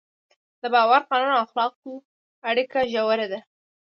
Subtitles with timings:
[0.61, 1.93] د باور، قانون او اخلاقو
[2.49, 3.39] اړیکه ژوره ده.